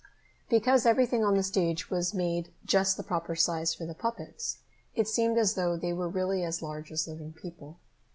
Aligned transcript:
Because 0.49 0.87
everything 0.87 1.23
on 1.23 1.35
the 1.35 1.43
stage 1.43 1.91
was 1.91 2.11
made 2.11 2.51
just 2.65 2.97
the 2.97 3.03
proper 3.03 3.35
size 3.35 3.75
for 3.75 3.85
the 3.85 3.93
puppets, 3.93 4.57
it 4.95 5.07
seemed 5.07 5.37
as 5.37 5.53
though 5.53 5.77
they 5.77 5.93
were 5.93 6.09
really 6.09 6.43
as 6.43 6.63
large 6.63 6.91
as 6.91 7.07
living 7.07 7.33
people. 7.33 7.77